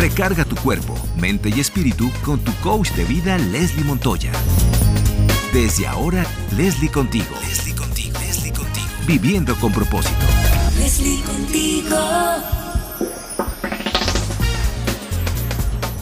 [0.00, 4.32] Recarga tu cuerpo, mente y espíritu con tu coach de vida Leslie Montoya.
[5.52, 6.24] Desde ahora,
[6.56, 7.36] Leslie contigo.
[7.42, 8.18] Leslie contigo.
[8.18, 8.86] Leslie contigo.
[9.06, 10.24] Viviendo con propósito.
[10.78, 12.59] Leslie contigo.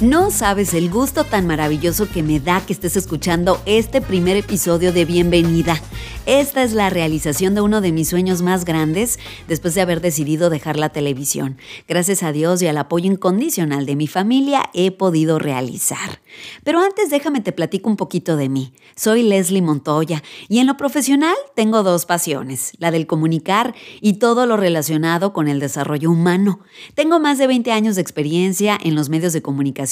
[0.00, 4.94] No sabes el gusto tan maravilloso que me da que estés escuchando este primer episodio
[4.94, 5.78] de Bienvenida.
[6.24, 10.48] Esta es la realización de uno de mis sueños más grandes después de haber decidido
[10.48, 11.58] dejar la televisión.
[11.86, 16.22] Gracias a Dios y al apoyo incondicional de mi familia he podido realizar.
[16.64, 18.72] Pero antes déjame te platico un poquito de mí.
[18.96, 24.46] Soy Leslie Montoya y en lo profesional tengo dos pasiones, la del comunicar y todo
[24.46, 26.60] lo relacionado con el desarrollo humano.
[26.94, 29.89] Tengo más de 20 años de experiencia en los medios de comunicación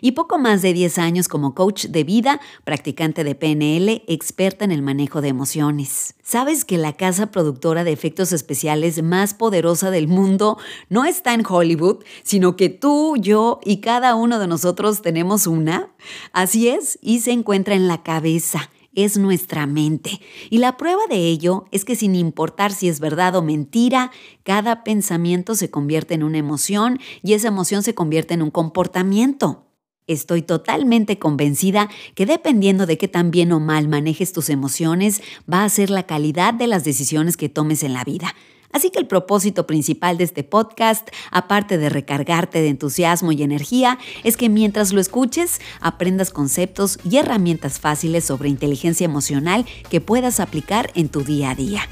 [0.00, 4.72] y poco más de 10 años como coach de vida, practicante de PNL, experta en
[4.72, 6.14] el manejo de emociones.
[6.22, 10.58] ¿Sabes que la casa productora de efectos especiales más poderosa del mundo
[10.90, 15.88] no está en Hollywood, sino que tú, yo y cada uno de nosotros tenemos una?
[16.32, 20.20] Así es, y se encuentra en la cabeza es nuestra mente.
[20.50, 24.10] Y la prueba de ello es que sin importar si es verdad o mentira,
[24.42, 29.66] cada pensamiento se convierte en una emoción y esa emoción se convierte en un comportamiento.
[30.06, 35.20] Estoy totalmente convencida que dependiendo de qué tan bien o mal manejes tus emociones,
[35.52, 38.34] va a ser la calidad de las decisiones que tomes en la vida.
[38.78, 43.98] Así que el propósito principal de este podcast, aparte de recargarte de entusiasmo y energía,
[44.22, 50.38] es que mientras lo escuches aprendas conceptos y herramientas fáciles sobre inteligencia emocional que puedas
[50.38, 51.88] aplicar en tu día a día.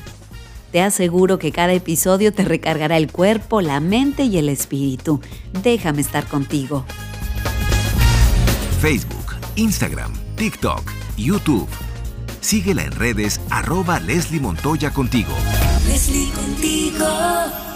[0.71, 5.21] Te aseguro que cada episodio te recargará el cuerpo, la mente y el espíritu.
[5.65, 6.85] Déjame estar contigo.
[8.81, 11.67] Facebook, Instagram, TikTok, YouTube.
[12.41, 15.33] Síguela en redes arroba Leslie Montoya contigo.
[15.87, 17.76] Leslie contigo.